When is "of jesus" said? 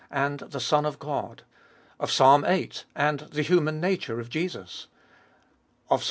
4.19-4.87